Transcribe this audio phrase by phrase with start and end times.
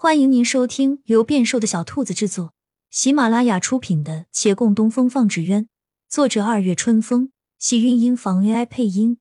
[0.00, 2.54] 欢迎您收听由变瘦的小兔子制作、
[2.88, 5.64] 喜马拉雅出品的《且共东风放纸鸢》，
[6.08, 9.18] 作者二月春风，喜韵音房 AI 配音。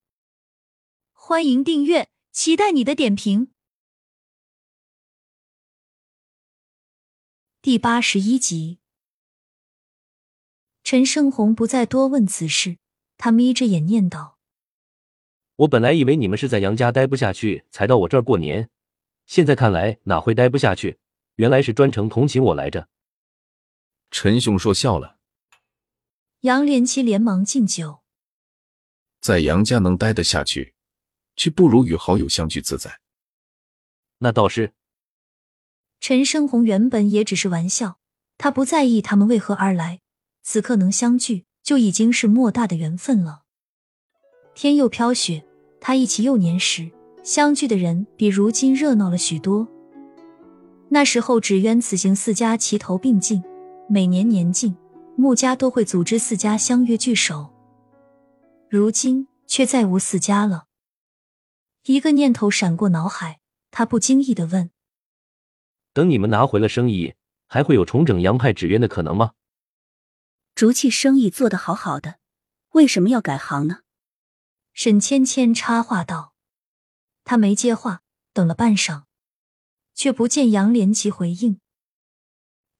[1.13, 3.49] 欢迎订阅，期待你的点评。
[7.63, 8.77] 第八十一集，
[10.83, 12.77] 陈胜红不再多问此事，
[13.17, 14.37] 他眯着眼念道
[15.57, 18.69] ：“我本来以为你们是在杨家待不下去，才到我这儿过年。”
[19.27, 20.97] 现在看来哪会待不下去？
[21.35, 22.87] 原来是专程同情我来着。
[24.09, 25.17] 陈雄说笑了。
[26.39, 27.99] 杨连七连忙敬酒，
[29.19, 30.73] 在杨家能待得下去，
[31.35, 33.01] 却不如与好友相聚自在。
[34.19, 34.73] 那倒是。
[35.99, 37.99] 陈生红原本也只是玩笑，
[38.37, 39.99] 他不在意他们为何而来，
[40.41, 43.43] 此刻能相聚就已经是莫大的缘分了。
[44.55, 45.45] 天又飘雪，
[45.81, 46.91] 他忆起幼年时。
[47.27, 49.67] 相聚的人比如今热闹了许多。
[50.87, 53.43] 那时候，纸鸢此行四家齐头并进，
[53.89, 54.77] 每年年近，
[55.17, 57.53] 穆家都会组织四家相约聚首。
[58.69, 60.67] 如今却再无四家了。
[61.83, 64.71] 一个念头闪过脑海，他不经意的问
[65.91, 67.15] ：“等你们拿回了生意，
[67.47, 69.33] 还会有重整杨派纸鸢的可能吗？”
[70.55, 72.19] 竹器生意做得好好的，
[72.71, 73.79] 为什么要改行呢？
[74.71, 76.36] 沈芊芊插话道。
[77.27, 79.03] 他没接话，等了半晌，
[79.93, 81.59] 却不见杨连奇回应。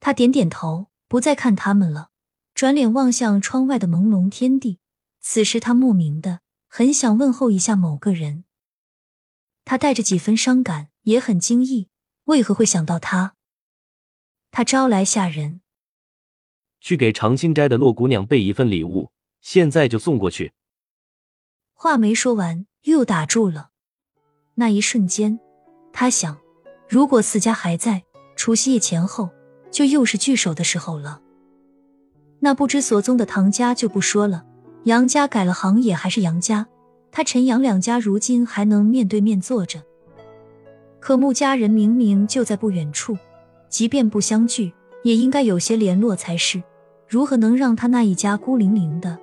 [0.00, 2.08] 他点点头，不再看他们了，
[2.54, 4.78] 转脸望向窗外的朦胧天地。
[5.20, 8.44] 此时他莫名的很想问候一下某个人。
[9.66, 11.90] 他带着几分伤感，也很惊异，
[12.24, 13.34] 为何会想到他？
[14.50, 15.60] 他招来下人，
[16.80, 20.54] 去给长青斋的洛姑娘备一份礼物，现在就送过去。
[21.74, 23.72] 话没说完，又打住了。
[24.60, 25.38] 那一瞬间，
[25.92, 26.36] 他想，
[26.88, 28.02] 如果四家还在，
[28.34, 29.30] 除夕夜前后
[29.70, 31.20] 就又是聚首的时候了。
[32.40, 34.44] 那不知所踪的唐家就不说了，
[34.82, 36.66] 杨家改了行也还是杨家，
[37.12, 39.80] 他陈杨两家如今还能面对面坐着。
[40.98, 43.16] 可穆家人明明就在不远处，
[43.68, 44.72] 即便不相聚，
[45.04, 46.60] 也应该有些联络才是。
[47.06, 49.16] 如何能让他那一家孤零零的？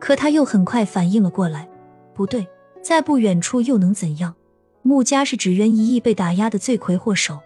[0.00, 1.68] 可他又很快反应了过来，
[2.12, 2.44] 不对。
[2.82, 4.34] 在不远处又能怎样？
[4.82, 7.38] 穆家是纸鸢一役被打压的罪魁祸首，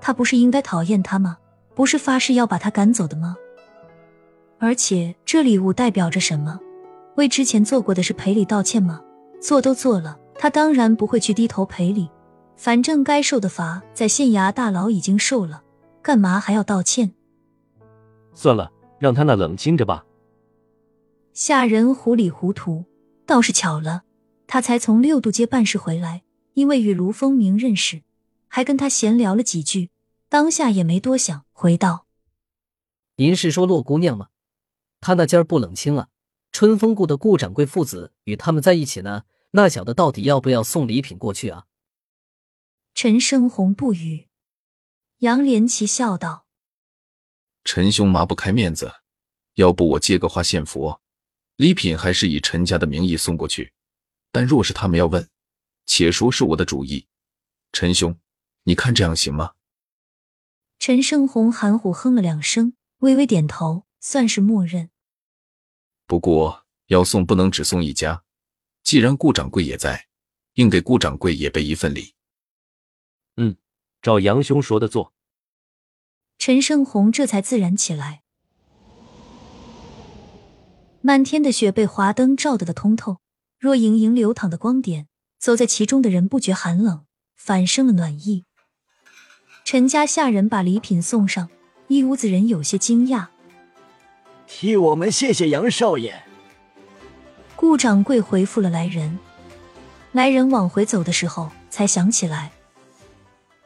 [0.00, 1.36] 他不是应该讨厌他吗？
[1.74, 3.36] 不是发誓要把他赶走的吗？
[4.58, 6.58] 而且这礼物代表着什么？
[7.16, 9.02] 为之前做过的事赔礼道歉吗？
[9.40, 12.08] 做都做了，他当然不会去低头赔礼。
[12.56, 15.62] 反正该受的罚在县衙大牢已经受了，
[16.00, 17.12] 干嘛还要道歉？
[18.32, 20.06] 算了，让他那冷清着吧。
[21.34, 22.84] 下人糊里糊涂，
[23.26, 24.04] 倒是巧了。
[24.46, 26.22] 他才从六渡街办事回来，
[26.54, 28.02] 因为与卢风明认识，
[28.48, 29.90] 还跟他闲聊了几句，
[30.28, 32.06] 当下也没多想，回道
[33.16, 34.28] ：“您是说洛姑娘吗？
[35.00, 36.08] 她那家不冷清啊？
[36.52, 41.66] 春风顾的顾掌柜父子与他们在一起呢，那小的到底要不要送礼品过去啊？”
[42.94, 44.28] 陈生红不语，
[45.18, 46.46] 杨连奇笑道
[47.64, 48.90] ：“陈兄抹不开面子，
[49.54, 51.02] 要不我借个花献佛，
[51.56, 53.72] 礼品还是以陈家的名义送过去。”
[54.36, 55.30] 但若是他们要问，
[55.86, 57.06] 且说是我的主意。
[57.72, 58.20] 陈兄，
[58.64, 59.54] 你看这样行吗？
[60.78, 64.90] 陈胜红含糊哼了两声，微微点头，算是默认。
[66.06, 68.24] 不过要送不能只送一家，
[68.82, 70.06] 既然顾掌柜也在，
[70.52, 72.12] 应给顾掌柜也备一份礼。
[73.38, 73.56] 嗯，
[74.02, 75.14] 照杨兄说的做。
[76.36, 78.22] 陈胜红这才自然起来。
[81.00, 83.22] 满天的雪被华灯照得的通透。
[83.66, 85.08] 若盈盈流淌的光点，
[85.40, 87.04] 走在其中的人不觉寒冷，
[87.34, 88.44] 反生了暖意。
[89.64, 91.48] 陈家下人把礼品送上，
[91.88, 93.26] 一屋子人有些惊讶。
[94.46, 96.22] 替我们谢谢杨少爷。
[97.56, 99.18] 顾掌柜回复了来人。
[100.12, 102.52] 来人往回走的时候，才想起来，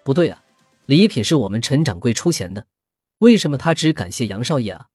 [0.02, 0.42] 不对啊，
[0.86, 2.66] 礼品是我们陈掌柜出钱的，
[3.18, 4.86] 为什么他只感谢杨少爷啊？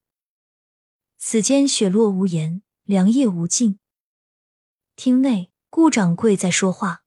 [1.19, 3.77] 此间雪落无言，凉夜无尽。
[4.95, 7.03] 厅内，顾掌柜在说话。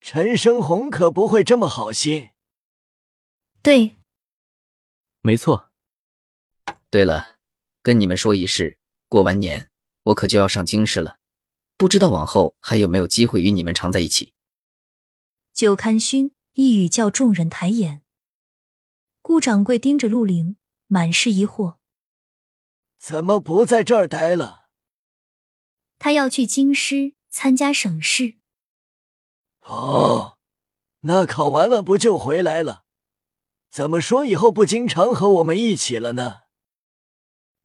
[0.00, 2.30] 陈生红可不会这么好心。
[3.62, 3.96] 对，
[5.20, 5.70] 没错。
[6.88, 7.36] 对了，
[7.82, 8.78] 跟你们说一事，
[9.08, 9.70] 过完年
[10.04, 11.18] 我可就要上京师了，
[11.76, 14.32] 不知道往后还有没有机会与你们常在一起。
[15.52, 18.02] 酒堪熏，一语叫众人抬眼。
[19.20, 20.56] 顾掌柜盯着陆凌，
[20.86, 21.76] 满是疑惑：
[22.98, 24.59] 怎么不在这儿待了？
[26.00, 28.38] 他要去京师参加省试。
[29.60, 30.38] 哦，
[31.02, 32.84] 那考完了不就回来了？
[33.70, 36.40] 怎么说以后不经常和我们一起了呢？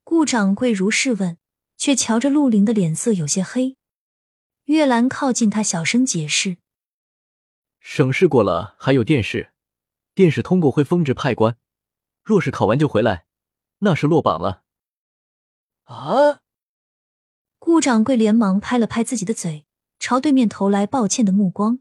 [0.03, 1.37] 顾掌柜如是问，
[1.77, 3.77] 却瞧着陆林的脸色有些黑。
[4.65, 6.57] 月兰靠近他，小声解释
[7.79, 9.53] ：“省试过了，还有殿试，
[10.13, 11.57] 殿试通过会封职派官。
[12.21, 13.25] 若是考完就回来，
[13.79, 14.63] 那是落榜了。”
[15.85, 16.41] 啊！
[17.75, 19.65] 顾掌柜连忙拍了拍自己的嘴，
[19.99, 21.79] 朝对面投来抱歉的目光。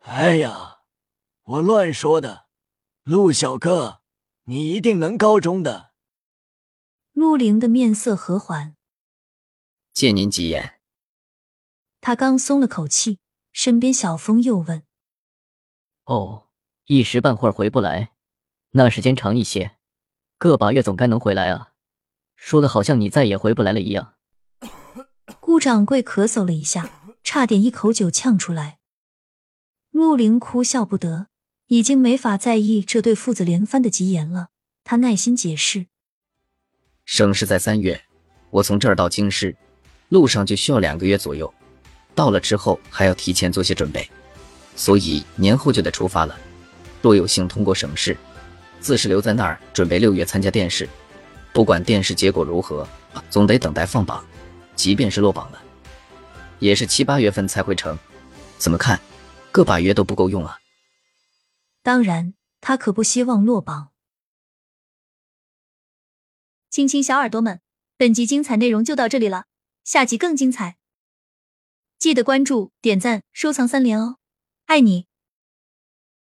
[0.00, 0.80] 哎呀，
[1.44, 2.46] 我乱说的，
[3.04, 4.00] 陆小哥，
[4.46, 5.92] 你一定能高中的。
[7.12, 8.74] 陆凌的面色和缓，
[9.92, 10.80] 借您吉言。
[12.00, 13.20] 他刚松了口气，
[13.52, 14.82] 身边小风又问
[16.06, 16.48] ：“哦，
[16.86, 18.14] 一时半会儿回不来，
[18.70, 19.76] 那时间长一些，
[20.36, 21.74] 个把月总该能回来啊。”
[22.34, 24.16] 说的好像你再也回不来了一样。
[25.46, 26.88] 顾掌柜咳嗽了一下，
[27.22, 28.78] 差点一口酒呛出来。
[29.90, 31.26] 陆凌哭笑不得，
[31.66, 34.48] 已经没法在意这对父子连番的吉言了。
[34.84, 35.84] 他耐心解释
[37.04, 38.04] ：“生是在三月，
[38.48, 39.54] 我从这儿到京师，
[40.08, 41.52] 路上就需要两个月左右。
[42.14, 44.10] 到了之后还要提前做些准备，
[44.74, 46.34] 所以年后就得出发了。
[47.02, 48.16] 若有幸通过省试，
[48.80, 50.88] 自是留在那儿准备六月参加殿试。”
[51.52, 52.88] 不管殿试结果如何，
[53.28, 54.24] 总得等待放榜。
[54.76, 55.62] 即便是落榜了，
[56.58, 57.98] 也是七八月份才会成。
[58.58, 59.00] 怎么看，
[59.52, 60.60] 个把月都不够用啊！
[61.82, 63.90] 当然，他可不希望落榜。
[66.70, 67.60] 亲亲小耳朵们，
[67.96, 69.46] 本集精彩内容就到这里了，
[69.84, 70.76] 下集更精彩，
[71.98, 74.16] 记得关注、点赞、收藏三连哦！
[74.66, 75.06] 爱你。